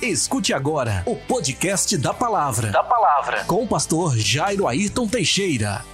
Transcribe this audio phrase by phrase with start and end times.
[0.00, 2.70] Escute agora o podcast da palavra.
[2.70, 3.44] Da palavra.
[3.46, 5.84] Com o pastor Jairo Ayrton Teixeira.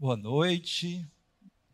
[0.00, 1.06] Boa noite,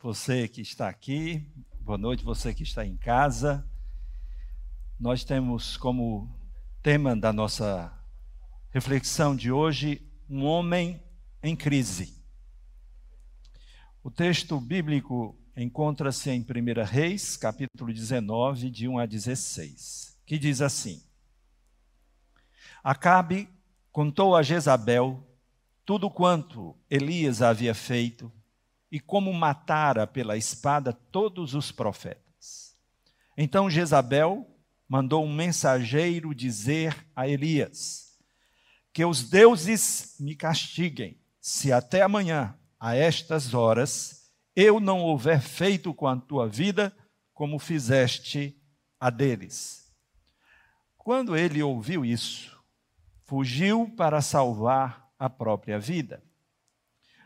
[0.03, 1.47] você que está aqui.
[1.79, 3.65] Boa noite, você que está em casa.
[4.99, 6.29] Nós temos como
[6.83, 7.93] tema da nossa
[8.71, 11.01] reflexão de hoje um homem
[11.45, 12.21] em crise.
[14.03, 20.61] O texto bíblico encontra-se em 1 Reis, capítulo 19, de 1 a 16, que diz
[20.61, 21.01] assim:
[22.83, 23.49] Acabe
[23.93, 25.25] contou a Jezabel
[25.85, 28.31] tudo quanto Elias havia feito
[28.91, 32.77] e como matara pela espada todos os profetas.
[33.37, 34.47] Então Jezabel
[34.89, 38.19] mandou um mensageiro dizer a Elias:
[38.93, 45.95] Que os deuses me castiguem, se até amanhã, a estas horas, eu não houver feito
[45.95, 46.95] com a tua vida
[47.33, 48.57] como fizeste
[48.99, 49.86] a deles.
[51.07, 52.61] Quando ele ouviu isso,
[53.27, 56.21] fugiu para salvar a própria vida.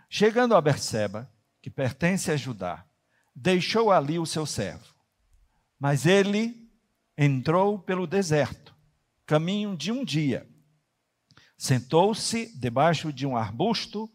[0.06, 2.84] Chegando a Berseba, que pertence a Judá,
[3.34, 4.94] deixou ali o seu servo.
[5.78, 6.70] Mas ele
[7.16, 8.76] entrou pelo deserto,
[9.24, 10.46] caminho de um dia.
[11.56, 14.12] Sentou-se debaixo de um arbusto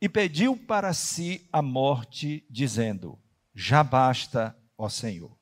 [0.00, 3.18] e pediu para si a morte, dizendo:
[3.52, 5.36] Já basta, ó Senhor.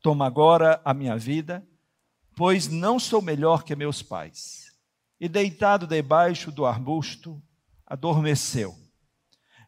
[0.00, 1.66] Toma agora a minha vida,
[2.34, 4.72] pois não sou melhor que meus pais.
[5.20, 7.40] E deitado debaixo do arbusto,
[7.86, 8.74] adormeceu.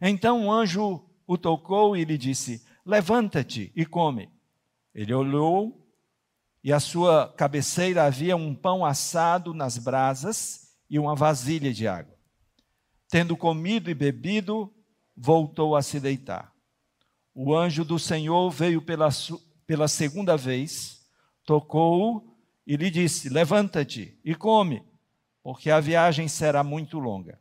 [0.01, 4.29] Então o um anjo o tocou e lhe disse: Levanta-te e come.
[4.95, 5.85] Ele olhou
[6.62, 12.15] e à sua cabeceira havia um pão assado nas brasas e uma vasilha de água.
[13.09, 14.73] Tendo comido e bebido,
[15.17, 16.53] voltou a se deitar.
[17.35, 19.09] O anjo do Senhor veio pela,
[19.67, 21.05] pela segunda vez,
[21.45, 22.33] tocou-o
[22.67, 24.83] e lhe disse: Levanta-te e come,
[25.42, 27.39] porque a viagem será muito longa.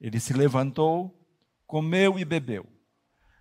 [0.00, 1.26] Ele se levantou,
[1.66, 2.66] comeu e bebeu.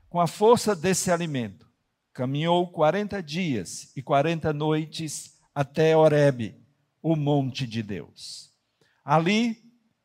[0.10, 1.68] Com a força desse alimento,
[2.14, 6.56] caminhou quarenta dias e quarenta noites até Horebe,
[7.02, 8.52] o monte de Deus.
[9.04, 9.58] Ali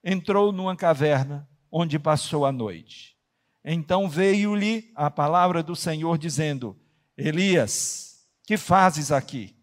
[0.03, 3.17] entrou numa caverna onde passou a noite.
[3.62, 6.75] Então veio-lhe a palavra do Senhor dizendo:
[7.17, 9.57] Elias, que fazes aqui?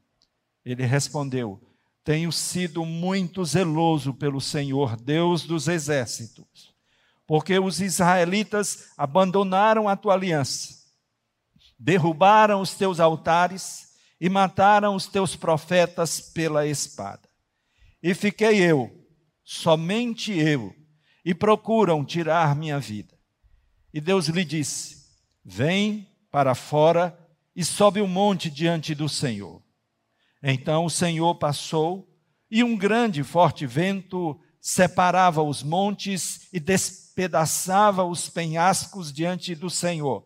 [0.66, 1.62] Ele respondeu:
[2.04, 6.74] Tenho sido muito zeloso pelo Senhor, Deus dos exércitos,
[7.28, 10.74] porque os israelitas abandonaram a tua aliança,
[11.78, 17.30] derrubaram os teus altares e mataram os teus profetas pela espada.
[18.02, 18.92] E fiquei eu,
[19.44, 20.76] somente eu,
[21.24, 23.16] e procuram tirar minha vida.
[23.94, 25.06] E Deus lhe disse:
[25.44, 27.18] Vem para fora
[27.56, 29.65] e sobe o um monte diante do Senhor.
[30.48, 32.08] Então o Senhor passou,
[32.52, 39.72] e um grande e forte vento separava os montes e despedaçava os penhascos diante do
[39.72, 40.24] Senhor.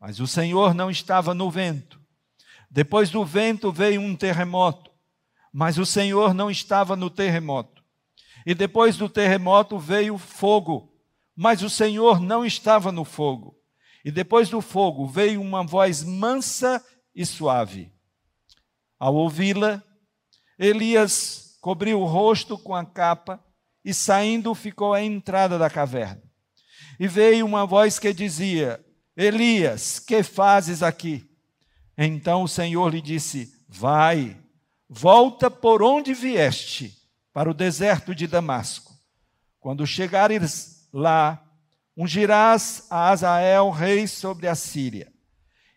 [0.00, 2.00] Mas o Senhor não estava no vento.
[2.68, 4.90] Depois do vento veio um terremoto,
[5.52, 7.84] mas o Senhor não estava no terremoto.
[8.44, 10.92] E depois do terremoto veio fogo,
[11.36, 13.56] mas o Senhor não estava no fogo.
[14.04, 17.92] E depois do fogo veio uma voz mansa e suave.
[19.00, 19.82] Ao ouvi-la,
[20.58, 23.42] Elias cobriu o rosto com a capa
[23.82, 26.22] e saindo ficou à entrada da caverna.
[26.98, 28.78] E veio uma voz que dizia:
[29.16, 31.26] Elias, que fazes aqui?
[31.96, 34.36] Então o Senhor lhe disse: Vai,
[34.86, 36.94] volta por onde vieste
[37.32, 38.92] para o deserto de Damasco.
[39.58, 41.42] Quando chegares lá,
[41.96, 45.10] ungirás a Azael, rei sobre a Síria,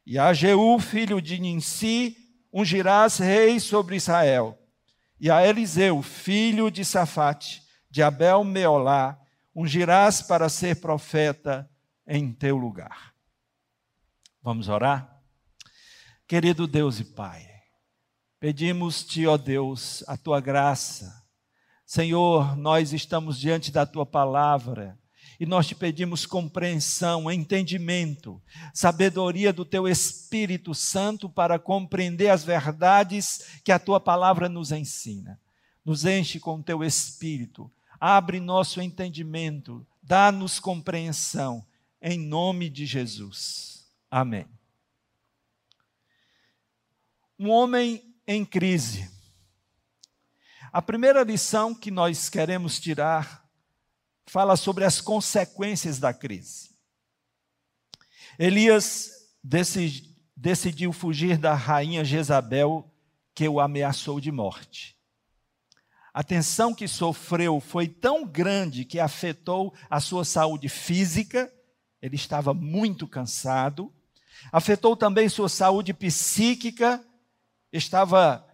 [0.06, 2.18] e a Jeú, filho de Ninsi,
[2.54, 4.60] ungirás rei sobre Israel,
[5.20, 9.20] e a Eliseu, filho de Safate, de Abel Meolá,
[9.56, 11.70] ungirás para ser profeta
[12.06, 13.14] em teu lugar.
[14.42, 15.22] Vamos orar?
[16.28, 17.50] Querido Deus e Pai,
[18.40, 21.24] pedimos-te, ó Deus, a tua graça,
[21.86, 25.00] Senhor, nós estamos diante da tua palavra
[25.44, 28.42] e nós te pedimos compreensão, entendimento,
[28.74, 35.38] sabedoria do teu Espírito Santo para compreender as verdades que a tua palavra nos ensina.
[35.84, 37.70] Nos enche com o teu Espírito,
[38.00, 41.68] abre nosso entendimento, dá-nos compreensão,
[42.02, 43.86] em nome de Jesus.
[44.10, 44.46] Amém.
[47.38, 49.12] Um homem em crise
[50.72, 53.43] a primeira lição que nós queremos tirar
[54.26, 56.72] fala sobre as consequências da crise.
[58.38, 59.12] Elias
[60.36, 62.90] decidiu fugir da rainha Jezabel,
[63.36, 64.98] que o ameaçou de morte.
[66.14, 71.52] A tensão que sofreu foi tão grande que afetou a sua saúde física,
[72.02, 73.92] ele estava muito cansado,
[74.52, 77.04] afetou também sua saúde psíquica,
[77.72, 78.46] estava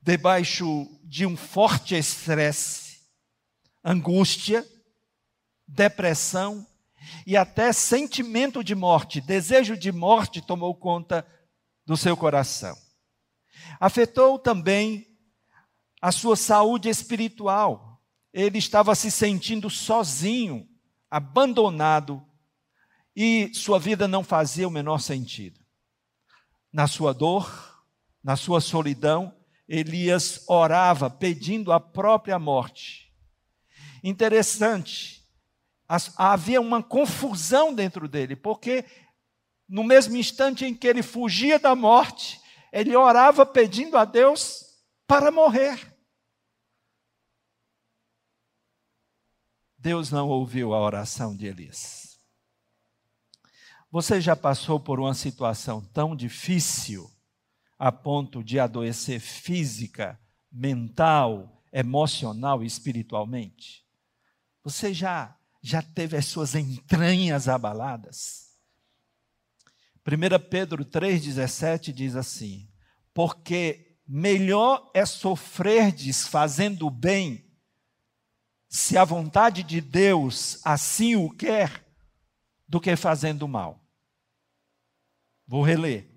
[0.00, 2.81] debaixo de um forte estresse,
[3.84, 4.66] angústia,
[5.66, 6.66] depressão
[7.26, 11.26] e até sentimento de morte, desejo de morte tomou conta
[11.84, 12.76] do seu coração.
[13.80, 15.06] Afetou também
[16.00, 18.00] a sua saúde espiritual.
[18.32, 20.68] Ele estava se sentindo sozinho,
[21.10, 22.24] abandonado,
[23.14, 25.60] e sua vida não fazia o menor sentido.
[26.72, 27.84] Na sua dor,
[28.24, 29.34] na sua solidão,
[29.68, 33.11] Elias orava pedindo a própria morte.
[34.02, 35.22] Interessante,
[36.16, 38.84] havia uma confusão dentro dele, porque
[39.68, 42.40] no mesmo instante em que ele fugia da morte,
[42.72, 44.64] ele orava pedindo a Deus
[45.06, 45.92] para morrer.
[49.78, 52.18] Deus não ouviu a oração de Elias.
[53.90, 57.10] Você já passou por uma situação tão difícil
[57.78, 60.18] a ponto de adoecer física,
[60.50, 63.81] mental, emocional e espiritualmente?
[64.62, 68.50] Você já já teve as suas entranhas abaladas?
[70.06, 72.68] 1 Pedro 3,17 diz assim:
[73.14, 77.48] Porque melhor é sofrerdes fazendo o bem,
[78.68, 81.86] se a vontade de Deus assim o quer,
[82.66, 83.86] do que fazendo o mal.
[85.46, 86.12] Vou reler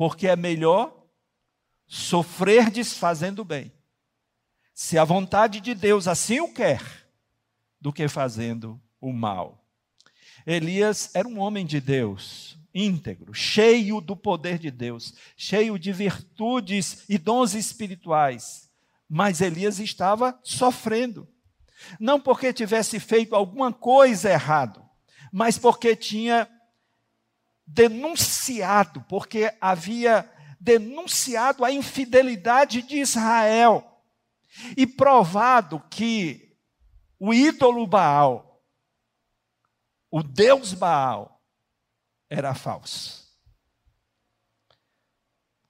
[0.00, 0.98] porque é melhor
[1.86, 3.70] sofrer desfazendo bem,
[4.72, 6.80] se a vontade de Deus assim o quer,
[7.80, 9.64] do que fazendo o mal.
[10.46, 17.04] Elias era um homem de Deus, íntegro, cheio do poder de Deus, cheio de virtudes
[17.08, 18.70] e dons espirituais,
[19.08, 21.28] mas Elias estava sofrendo.
[21.98, 24.84] Não porque tivesse feito alguma coisa errado,
[25.32, 26.48] mas porque tinha
[27.66, 30.30] denunciado, porque havia
[30.60, 34.02] denunciado a infidelidade de Israel
[34.76, 36.49] e provado que
[37.20, 38.64] o ídolo Baal,
[40.10, 41.40] o Deus Baal,
[42.30, 43.28] era falso.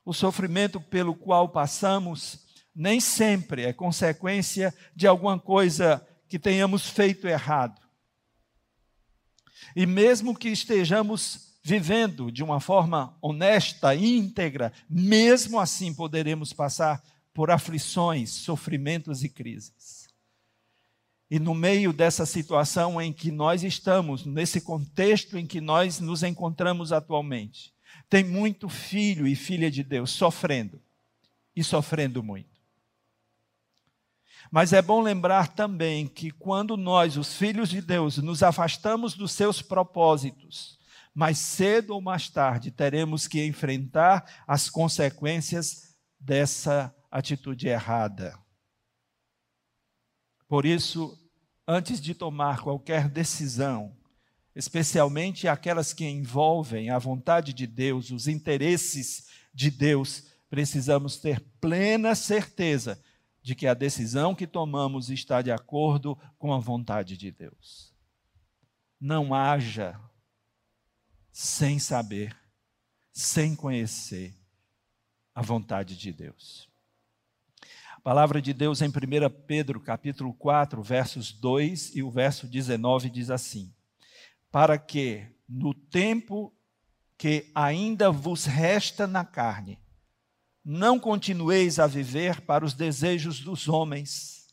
[0.04, 7.26] O sofrimento pelo qual passamos nem sempre é consequência de alguma coisa que tenhamos feito
[7.26, 7.80] errado.
[9.74, 17.02] E mesmo que estejamos vivendo de uma forma honesta, íntegra, mesmo assim poderemos passar
[17.34, 19.99] por aflições, sofrimentos e crises.
[21.30, 26.24] E no meio dessa situação em que nós estamos, nesse contexto em que nós nos
[26.24, 27.72] encontramos atualmente,
[28.08, 30.82] tem muito filho e filha de Deus sofrendo,
[31.54, 32.50] e sofrendo muito.
[34.50, 39.30] Mas é bom lembrar também que quando nós, os filhos de Deus, nos afastamos dos
[39.30, 40.80] seus propósitos,
[41.14, 48.36] mais cedo ou mais tarde teremos que enfrentar as consequências dessa atitude errada.
[50.48, 51.16] Por isso,
[51.70, 53.96] antes de tomar qualquer decisão,
[54.56, 62.16] especialmente aquelas que envolvem a vontade de Deus, os interesses de Deus, precisamos ter plena
[62.16, 63.00] certeza
[63.40, 67.94] de que a decisão que tomamos está de acordo com a vontade de Deus.
[69.00, 69.98] Não haja
[71.32, 72.36] sem saber,
[73.12, 74.34] sem conhecer
[75.32, 76.69] a vontade de Deus.
[78.00, 78.92] A palavra de Deus em 1
[79.46, 83.70] Pedro, capítulo 4, versos 2 e o verso 19 diz assim:
[84.50, 86.50] Para que no tempo
[87.18, 89.78] que ainda vos resta na carne,
[90.64, 94.48] não continueis a viver para os desejos dos homens,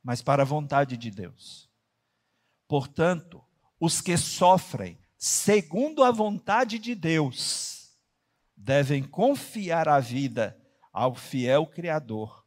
[0.00, 1.68] mas para a vontade de Deus.
[2.68, 3.42] Portanto,
[3.80, 7.90] os que sofrem segundo a vontade de Deus,
[8.56, 10.56] devem confiar a vida
[10.92, 12.40] ao fiel Criador,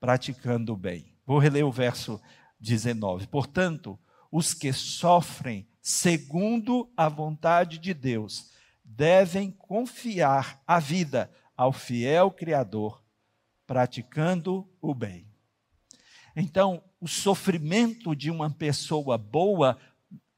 [0.00, 1.12] praticando o bem.
[1.26, 2.20] Vou reler o verso
[2.60, 3.26] 19.
[3.26, 3.98] Portanto,
[4.30, 8.50] os que sofrem segundo a vontade de Deus
[8.84, 13.02] devem confiar a vida ao fiel Criador,
[13.66, 15.26] praticando o bem.
[16.34, 19.78] Então, o sofrimento de uma pessoa boa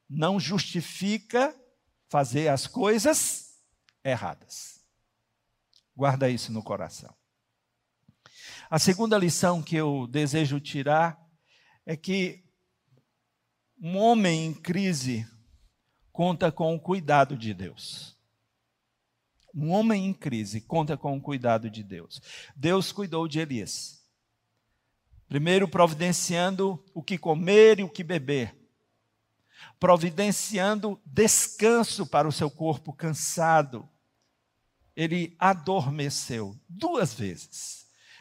[0.08, 1.54] não justifica
[2.08, 3.60] fazer as coisas
[4.02, 4.80] erradas.
[5.94, 7.14] Guarda isso no coração.
[8.70, 11.20] A segunda lição que eu desejo tirar
[11.84, 12.44] é que
[13.82, 15.26] um homem em crise
[16.12, 18.16] conta com o cuidado de Deus.
[19.52, 22.22] Um homem em crise conta com o cuidado de Deus.
[22.54, 24.06] Deus cuidou de Elias.
[25.26, 28.56] Primeiro, providenciando o que comer e o que beber.
[29.80, 33.88] Providenciando descanso para o seu corpo cansado.
[34.94, 37.79] Ele adormeceu duas vezes.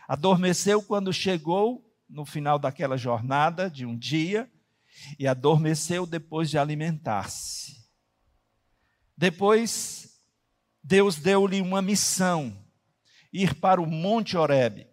[0.09, 4.51] Adormeceu quando chegou no final daquela jornada de um dia
[5.19, 7.77] e adormeceu depois de alimentar-se.
[9.15, 10.19] Depois,
[10.83, 12.57] Deus deu-lhe uma missão:
[13.31, 14.87] ir para o Monte Horebe.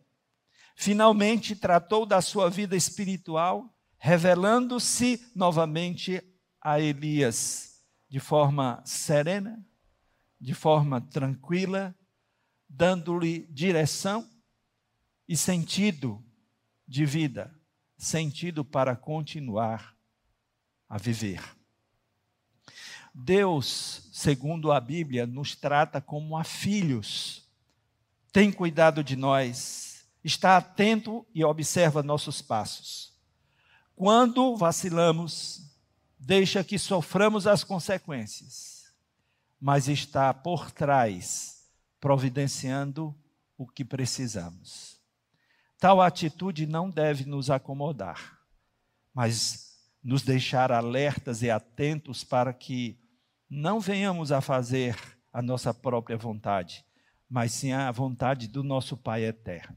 [0.77, 6.23] Finalmente, tratou da sua vida espiritual, revelando-se novamente
[6.61, 9.65] a Elias de forma serena,
[10.39, 11.97] de forma tranquila,
[12.69, 14.36] dando-lhe direção
[15.29, 16.23] e sentido
[16.87, 17.53] de vida,
[17.97, 19.97] sentido para continuar
[20.89, 21.43] a viver.
[23.13, 27.49] Deus, segundo a Bíblia, nos trata como a filhos,
[28.31, 33.15] tem cuidado de nós, está atento e observa nossos passos.
[33.95, 35.63] Quando vacilamos,
[36.19, 38.93] deixa que soframos as consequências,
[39.59, 41.67] mas está por trás,
[41.99, 43.17] providenciando
[43.57, 44.96] o que precisamos.
[45.87, 48.41] Tal atitude não deve nos acomodar,
[49.15, 52.99] mas nos deixar alertas e atentos para que
[53.49, 54.99] não venhamos a fazer
[55.33, 56.85] a nossa própria vontade,
[57.31, 59.77] mas sim a vontade do nosso Pai eterno.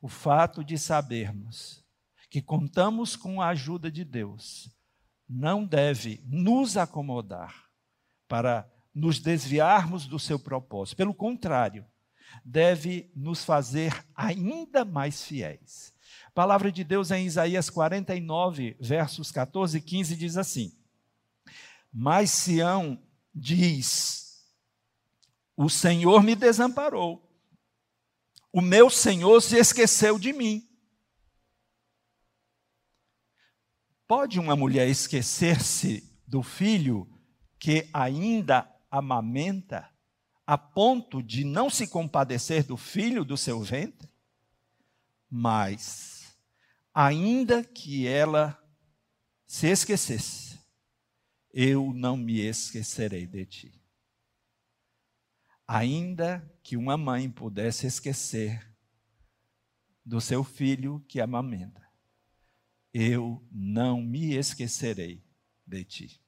[0.00, 1.84] O fato de sabermos
[2.30, 4.70] que contamos com a ajuda de Deus
[5.28, 7.64] não deve nos acomodar
[8.28, 10.98] para nos desviarmos do seu propósito.
[10.98, 11.84] Pelo contrário,
[12.44, 15.92] deve nos fazer ainda mais fiéis.
[16.34, 20.72] Palavra de Deus em Isaías 49, versos 14 e 15 diz assim:
[21.92, 23.02] Mas Sião
[23.34, 24.46] diz:
[25.56, 27.30] O Senhor me desamparou,
[28.50, 30.68] o meu Senhor se esqueceu de mim.
[34.06, 37.08] Pode uma mulher esquecer-se do filho
[37.58, 39.91] que ainda amamenta?
[40.52, 44.06] A ponto de não se compadecer do filho do seu ventre?
[45.30, 46.36] Mas,
[46.92, 48.62] ainda que ela
[49.46, 50.60] se esquecesse,
[51.54, 53.82] eu não me esquecerei de ti.
[55.66, 58.76] Ainda que uma mãe pudesse esquecer
[60.04, 61.82] do seu filho que amamenta,
[62.92, 65.24] eu não me esquecerei
[65.66, 66.20] de ti.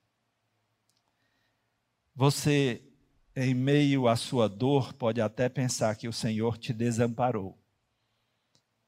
[2.15, 2.91] Você
[3.37, 7.59] em meio à sua dor, pode até pensar que o Senhor te desamparou,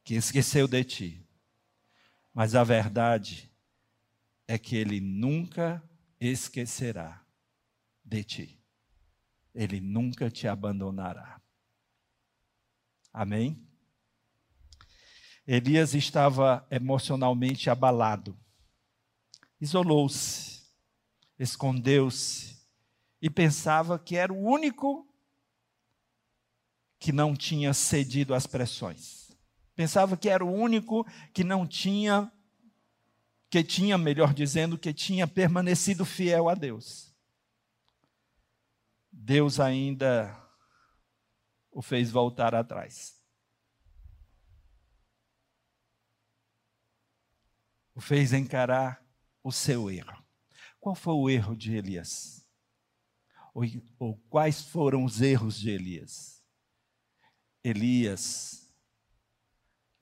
[0.04, 1.26] que esqueceu de ti.
[2.32, 3.50] Mas a verdade
[4.46, 5.82] é que Ele nunca
[6.20, 7.24] esquecerá
[8.04, 8.60] de ti.
[9.54, 11.40] Ele nunca te abandonará.
[13.12, 13.66] Amém?
[15.46, 18.36] Elias estava emocionalmente abalado,
[19.60, 20.66] isolou-se,
[21.38, 22.55] escondeu-se,
[23.20, 25.06] e pensava que era o único
[26.98, 29.30] que não tinha cedido às pressões.
[29.74, 32.32] Pensava que era o único que não tinha,
[33.50, 37.14] que tinha, melhor dizendo, que tinha permanecido fiel a Deus.
[39.12, 40.34] Deus ainda
[41.70, 43.22] o fez voltar atrás.
[47.94, 49.02] O fez encarar
[49.42, 50.24] o seu erro.
[50.80, 52.45] Qual foi o erro de Elias?
[53.56, 53.64] Ou,
[53.98, 56.44] ou quais foram os erros de Elias?
[57.64, 58.70] Elias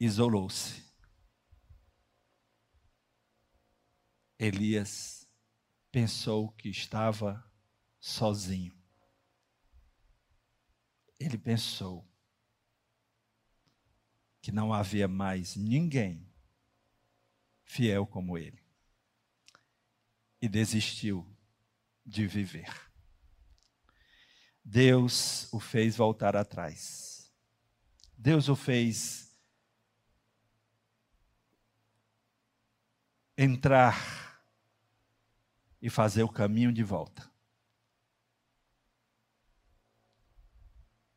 [0.00, 0.82] isolou-se.
[4.36, 5.24] Elias
[5.92, 7.48] pensou que estava
[8.00, 8.76] sozinho.
[11.20, 12.04] Ele pensou
[14.42, 16.28] que não havia mais ninguém
[17.62, 18.60] fiel como ele.
[20.42, 21.24] E desistiu
[22.04, 22.83] de viver.
[24.64, 27.30] Deus o fez voltar atrás.
[28.16, 29.36] Deus o fez
[33.36, 34.42] entrar
[35.82, 37.30] e fazer o caminho de volta.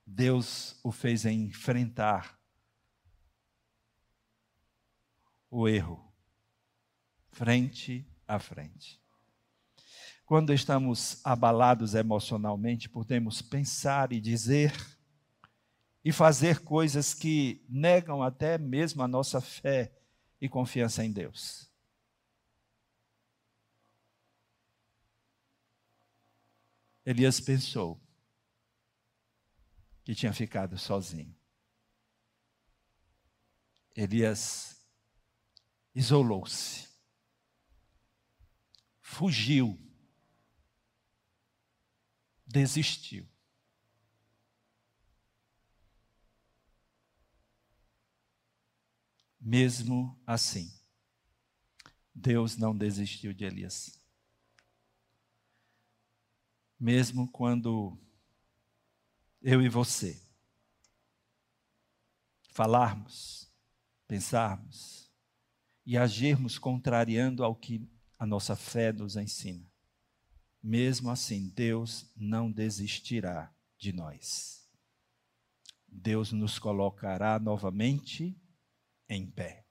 [0.05, 2.37] Deus o fez enfrentar
[5.49, 6.13] o erro,
[7.29, 9.01] frente a frente.
[10.27, 14.73] Quando estamos abalados emocionalmente, podemos pensar e dizer
[16.03, 19.97] e fazer coisas que negam até mesmo a nossa fé
[20.41, 21.71] e confiança em Deus.
[27.05, 27.97] Elias pensou
[30.03, 31.33] que tinha ficado sozinho.
[33.95, 34.85] Elias
[35.95, 36.85] isolou-se,
[39.01, 39.86] fugiu,
[42.47, 43.27] desistiu.
[49.39, 50.73] Mesmo assim,
[52.13, 53.99] Deus não desistiu de Elias.
[56.79, 57.97] Mesmo quando
[59.41, 60.21] eu e você
[62.49, 63.51] falarmos,
[64.07, 65.11] pensarmos
[65.85, 67.87] e agirmos contrariando ao que
[68.17, 69.66] a nossa fé nos ensina,
[70.67, 74.67] mesmo assim, Deus não desistirá de nós.
[75.87, 78.37] Deus nos colocará novamente
[79.07, 79.65] em pé.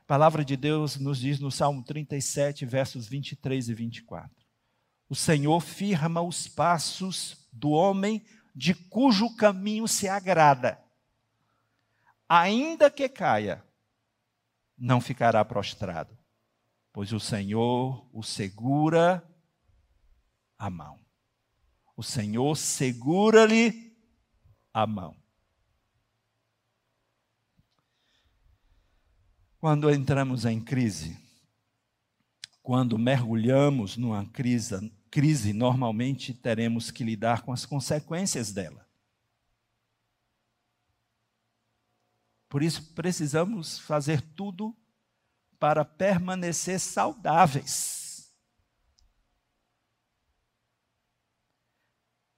[0.00, 4.34] A palavra de Deus nos diz no Salmo 37, versos 23 e 24:
[5.06, 8.24] O Senhor firma os passos do homem
[8.54, 10.82] de cujo caminho se agrada.
[12.26, 13.62] Ainda que caia,
[14.78, 16.16] não ficará prostrado,
[16.90, 19.22] pois o Senhor o segura
[20.58, 21.00] a mão.
[21.96, 23.96] O Senhor segura-lhe
[24.72, 25.16] a mão.
[29.58, 31.18] Quando entramos em crise,
[32.62, 38.84] quando mergulhamos numa crise, crise, normalmente teremos que lidar com as consequências dela.
[42.48, 44.76] Por isso, precisamos fazer tudo
[45.58, 48.03] para permanecer saudáveis.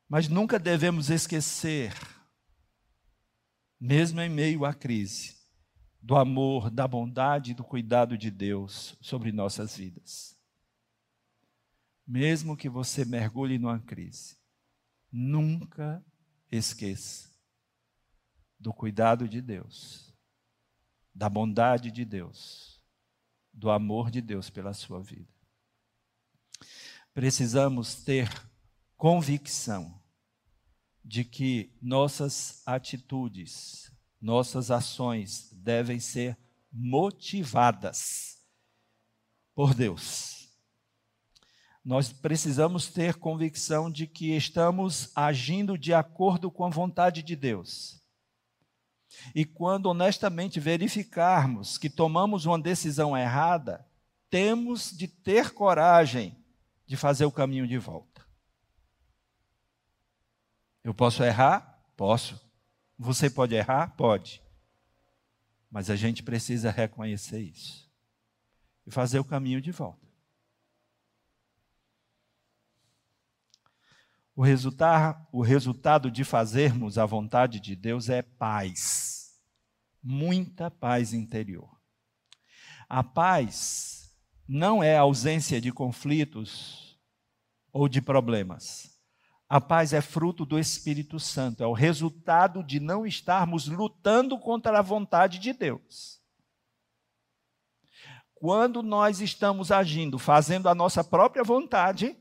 [0.09, 1.93] Mas nunca devemos esquecer,
[3.81, 5.37] mesmo em meio à crise,
[6.01, 10.39] do amor, da bondade e do cuidado de Deus sobre nossas vidas.
[12.07, 14.37] Mesmo que você mergulhe numa crise,
[15.11, 16.05] nunca
[16.53, 17.29] esqueça
[18.61, 20.15] do cuidado de Deus,
[21.13, 22.81] da bondade de Deus,
[23.53, 25.35] do amor de Deus pela sua vida.
[27.13, 28.31] Precisamos ter
[28.97, 30.01] convicção
[31.07, 36.37] de que nossas atitudes, nossas ações devem ser
[36.73, 38.39] motivadas
[39.55, 40.49] por Deus.
[41.85, 48.03] Nós precisamos ter convicção de que estamos agindo de acordo com a vontade de Deus.
[49.33, 53.87] E quando honestamente verificarmos que tomamos uma decisão errada,
[54.29, 56.37] temos de ter coragem
[56.85, 58.16] de fazer o caminho de volta.
[60.87, 61.85] Eu posso errar?
[61.97, 62.41] Posso.
[62.97, 63.97] Você pode errar?
[63.97, 64.41] Pode.
[65.69, 67.91] Mas a gente precisa reconhecer isso
[68.87, 70.07] e fazer o caminho de volta.
[74.33, 79.43] O resultado, o resultado de fazermos a vontade de Deus é paz,
[80.01, 81.81] muita paz interior.
[82.89, 86.97] A paz não é ausência de conflitos
[87.73, 88.96] ou de problemas.
[89.49, 94.79] A paz é fruto do Espírito Santo, é o resultado de não estarmos lutando contra
[94.79, 96.21] a vontade de Deus.
[98.35, 102.17] Quando nós estamos agindo, fazendo a nossa própria vontade,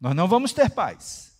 [0.00, 1.38] nós não vamos ter paz.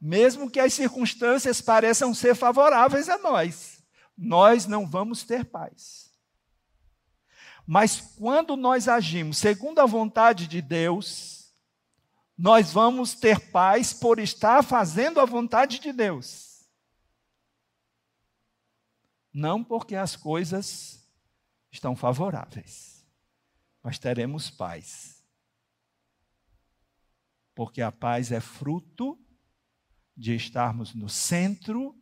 [0.00, 3.84] Mesmo que as circunstâncias pareçam ser favoráveis a nós,
[4.16, 6.11] nós não vamos ter paz.
[7.72, 11.54] Mas quando nós agimos segundo a vontade de Deus,
[12.36, 16.68] nós vamos ter paz por estar fazendo a vontade de Deus.
[19.32, 21.02] Não porque as coisas
[21.70, 23.06] estão favoráveis,
[23.82, 25.24] mas teremos paz.
[27.54, 29.18] Porque a paz é fruto
[30.14, 31.98] de estarmos no centro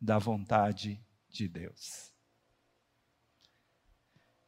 [0.00, 2.13] da vontade de Deus.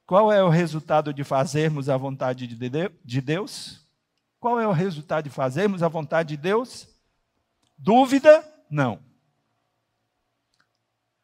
[0.07, 3.85] Qual é o resultado de fazermos a vontade de Deus?
[4.39, 6.87] Qual é o resultado de fazermos a vontade de Deus?
[7.77, 8.45] Dúvida?
[8.71, 9.01] Não.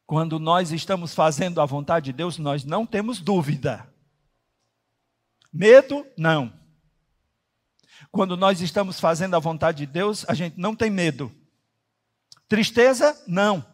[0.04, 3.88] Quando nós estamos fazendo a vontade de Deus, nós não temos dúvida.
[5.52, 6.04] Medo?
[6.18, 6.52] Não.
[8.10, 11.30] Quando nós estamos fazendo a vontade de Deus, a gente não tem medo.
[12.48, 13.22] Tristeza?
[13.28, 13.64] Não.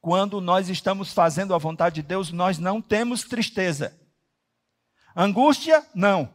[0.00, 3.97] Quando nós estamos fazendo a vontade de Deus, nós não temos tristeza.
[5.18, 5.84] Angústia?
[5.94, 6.32] Não.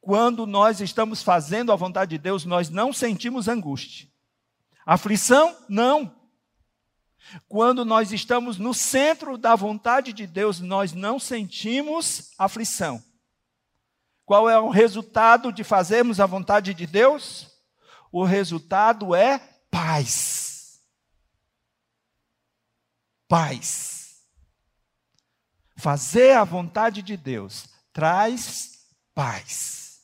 [0.00, 4.08] Quando nós estamos fazendo a vontade de Deus, nós não sentimos angústia.
[4.84, 5.56] Aflição?
[5.68, 6.14] Não.
[7.48, 13.02] Quando nós estamos no centro da vontade de Deus, nós não sentimos aflição.
[14.24, 17.56] Qual é o resultado de fazermos a vontade de Deus?
[18.18, 19.38] o resultado é
[19.70, 20.80] paz.
[23.28, 24.22] Paz.
[25.76, 30.02] Fazer a vontade de Deus traz paz.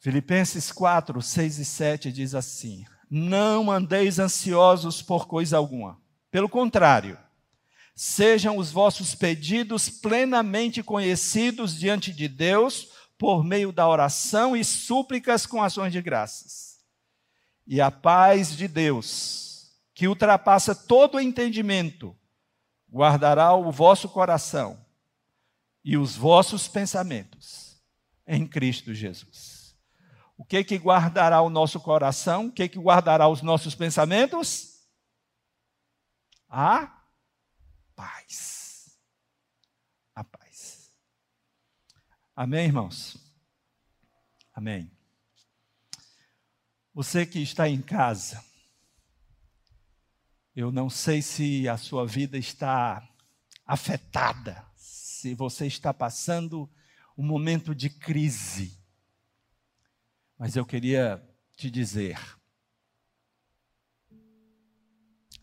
[0.00, 6.00] Filipenses 4, 6 e 7 diz assim: Não andeis ansiosos por coisa alguma.
[6.30, 7.18] Pelo contrário,
[7.94, 15.44] sejam os vossos pedidos plenamente conhecidos diante de Deus por meio da oração e súplicas
[15.44, 16.78] com ações de graças.
[17.66, 22.16] E a paz de Deus, que ultrapassa todo o entendimento,
[22.94, 24.86] guardará o vosso coração
[25.82, 27.82] e os vossos pensamentos
[28.24, 29.76] em Cristo Jesus.
[30.38, 32.46] O que que guardará o nosso coração?
[32.46, 34.86] O que que guardará os nossos pensamentos?
[36.48, 37.02] A
[37.96, 38.96] paz.
[40.14, 40.92] A paz.
[42.36, 43.16] Amém, irmãos?
[44.52, 44.88] Amém.
[46.94, 48.44] Você que está em casa,
[50.54, 53.06] eu não sei se a sua vida está
[53.66, 56.70] afetada, se você está passando
[57.18, 58.78] um momento de crise.
[60.38, 61.22] Mas eu queria
[61.56, 62.18] te dizer: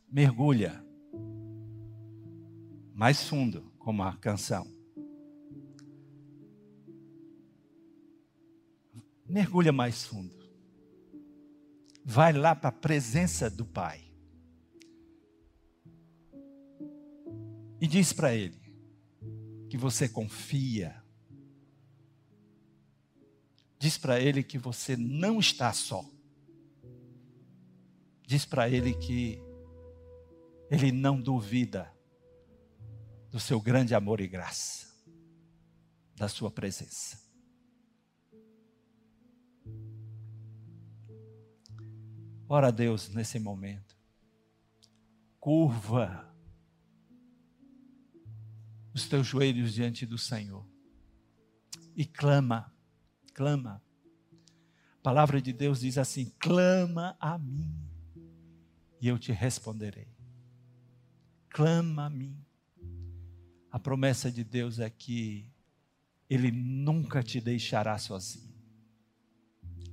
[0.08, 0.84] mergulha
[2.94, 4.66] mais fundo, como a canção.
[9.26, 10.40] Mergulha mais fundo.
[12.04, 14.11] Vai lá para a presença do Pai.
[17.82, 18.62] E diz para Ele
[19.68, 21.04] que você confia.
[23.80, 26.06] Diz para Ele que você não está só.
[28.28, 29.42] Diz para Ele que
[30.70, 31.92] Ele não duvida
[33.32, 34.88] do seu grande amor e graça,
[36.16, 37.20] da sua presença.
[42.48, 43.98] Ora a Deus nesse momento.
[45.40, 46.31] Curva
[48.94, 50.66] os teus joelhos diante do Senhor
[51.96, 52.74] e clama,
[53.34, 53.82] clama.
[55.00, 57.74] A palavra de Deus diz assim: clama a mim
[59.02, 60.08] e eu te responderei.
[61.50, 62.38] Clama a mim
[63.72, 65.50] a promessa de Deus é que
[66.30, 68.52] Ele nunca te deixará sozinho.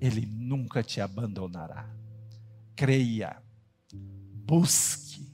[0.00, 1.88] Ele nunca te abandonará.
[2.74, 3.40] Creia,
[4.44, 5.28] busque.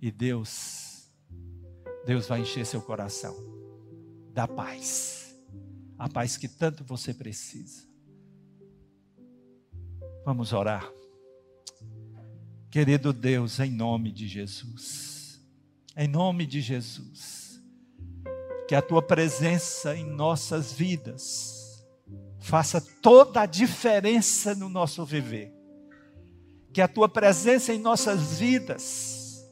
[0.00, 0.95] E Deus,
[2.06, 3.36] Deus vai encher seu coração
[4.32, 5.36] da paz.
[5.98, 7.82] A paz que tanto você precisa.
[10.24, 10.88] Vamos orar.
[12.70, 15.40] Querido Deus, em nome de Jesus.
[15.96, 17.60] Em nome de Jesus.
[18.68, 21.84] Que a tua presença em nossas vidas
[22.38, 25.52] faça toda a diferença no nosso viver.
[26.72, 29.44] Que a tua presença em nossas vidas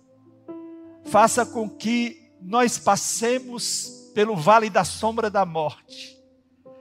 [1.05, 6.17] faça com que nós passemos pelo vale da sombra da morte,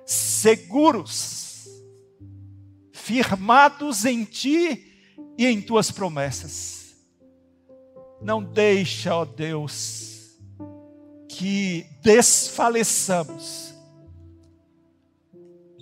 [0.06, 1.68] seguros,
[2.92, 4.94] firmados em ti
[5.38, 6.96] e em tuas promessas.
[8.22, 10.38] Não deixa, ó Deus,
[11.28, 13.74] que desfaleçamos.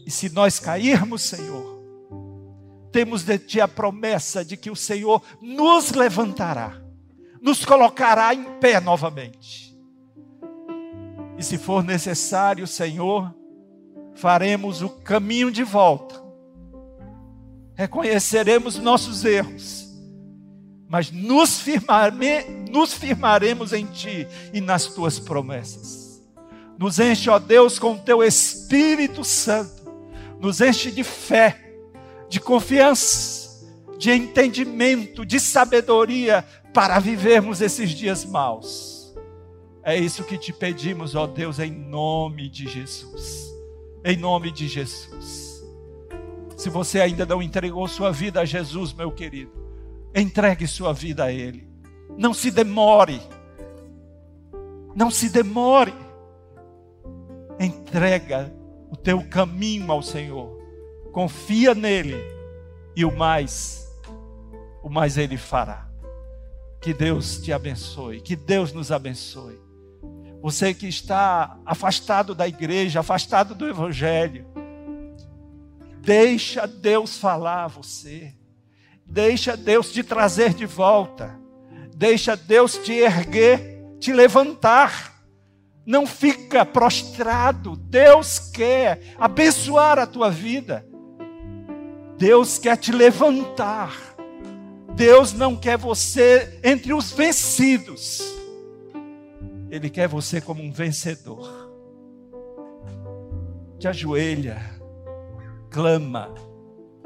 [0.05, 1.79] E se nós cairmos, Senhor,
[2.91, 6.81] temos de Ti a promessa de que o Senhor nos levantará,
[7.41, 9.70] nos colocará em pé novamente.
[11.41, 13.33] E se for necessário, Senhor,
[14.13, 16.21] faremos o caminho de volta,
[17.73, 19.81] reconheceremos nossos erros
[20.91, 26.21] mas nos, firmare, nos firmaremos em Ti e nas Tuas promessas.
[26.77, 29.89] Nos enche, ó Deus, com o Teu Espírito Santo,
[30.37, 31.75] nos enche de fé,
[32.27, 33.65] de confiança,
[33.97, 38.90] de entendimento, de sabedoria para vivermos esses dias maus.
[39.83, 43.51] É isso que te pedimos, ó Deus, em nome de Jesus.
[44.03, 45.63] Em nome de Jesus.
[46.55, 49.61] Se você ainda não entregou sua vida a Jesus, meu querido,
[50.13, 51.67] Entregue sua vida a Ele.
[52.17, 53.21] Não se demore.
[54.93, 55.93] Não se demore.
[57.59, 58.53] Entrega
[58.89, 60.59] o teu caminho ao Senhor.
[61.13, 62.17] Confia nele
[62.95, 63.89] e o mais,
[64.83, 65.89] o mais Ele fará.
[66.81, 68.19] Que Deus te abençoe.
[68.19, 69.57] Que Deus nos abençoe.
[70.41, 74.45] Você que está afastado da igreja, afastado do Evangelho,
[75.99, 78.33] deixa Deus falar a você.
[79.05, 81.39] Deixa Deus te trazer de volta.
[81.95, 85.21] Deixa Deus te erguer, te levantar.
[85.85, 87.75] Não fica prostrado.
[87.75, 90.83] Deus quer abençoar a tua vida.
[92.17, 93.93] Deus quer te levantar.
[94.95, 98.30] Deus não quer você entre os vencidos.
[99.71, 101.71] Ele quer você como um vencedor.
[103.79, 104.61] Te ajoelha,
[105.69, 106.35] clama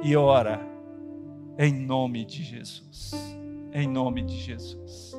[0.02, 0.60] e ora
[1.60, 3.12] em nome de Jesus.
[3.72, 5.16] Em nome de Jesus.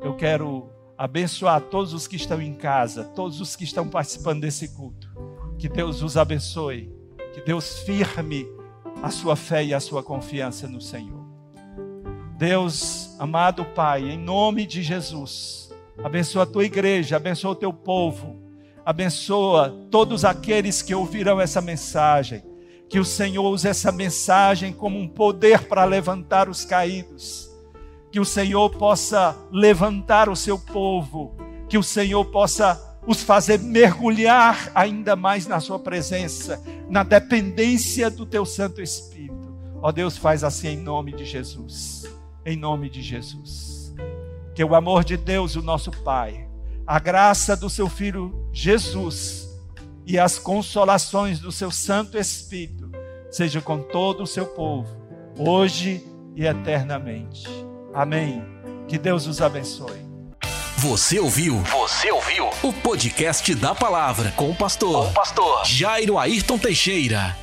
[0.00, 4.68] Eu quero abençoar todos os que estão em casa, todos os que estão participando desse
[4.68, 5.10] culto.
[5.58, 6.90] Que Deus os abençoe,
[7.34, 8.46] que Deus firme
[9.02, 11.20] a sua fé e a sua confiança no Senhor.
[12.38, 15.69] Deus, amado Pai, em nome de Jesus,
[16.04, 18.40] abençoa a tua igreja, abençoa o teu povo,
[18.84, 22.42] abençoa todos aqueles que ouvirão essa mensagem.
[22.88, 27.50] Que o Senhor use essa mensagem como um poder para levantar os caídos
[28.10, 31.34] que o Senhor possa levantar o seu povo,
[31.68, 38.26] que o Senhor possa os fazer mergulhar ainda mais na Sua presença, na dependência do
[38.26, 39.30] Teu Santo Espírito.
[39.80, 42.04] Ó Deus, faz assim em nome de Jesus,
[42.44, 43.79] em nome de Jesus.
[44.54, 46.48] Que o amor de Deus, o nosso Pai,
[46.86, 49.48] a graça do Seu Filho Jesus
[50.06, 52.90] e as consolações do Seu Santo Espírito
[53.30, 54.88] sejam com todo o Seu povo,
[55.38, 57.44] hoje e eternamente.
[57.94, 58.42] Amém.
[58.88, 60.10] Que Deus os abençoe.
[60.78, 61.58] Você ouviu?
[61.58, 62.48] Você ouviu?
[62.62, 67.36] O podcast da palavra com o pastor, com o pastor Jairo Ayrton Teixeira.